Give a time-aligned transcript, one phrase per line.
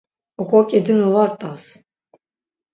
[0.41, 1.63] Oǩoǩidinu va rt̆as.